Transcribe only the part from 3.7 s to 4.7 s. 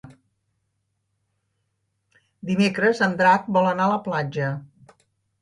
anar a la platja.